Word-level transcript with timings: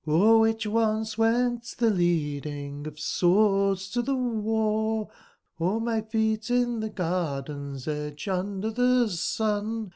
O'er 0.07 0.47
wbicb 0.51 0.65
once 0.71 1.15
went 1.15 1.61
tbe 1.61 1.95
leading 1.95 2.87
of 2.87 2.99
swords 2.99 3.87
to 3.91 4.01
tbe 4.01 4.17
wart 4.41 5.09
01 5.59 5.83
my 5.85 6.01
feet 6.01 6.49
in 6.49 6.81
tbe 6.81 6.95
garden's 6.95 7.87
edge 7.87 8.27
under 8.27 8.71
tbe 8.71 9.07
sun. 9.11 9.89